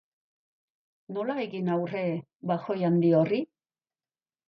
Nola 1.17 1.35
egin 1.45 1.71
aurre 1.75 2.03
bajoi 2.53 2.81
handi 2.91 3.15
horri? 3.23 3.47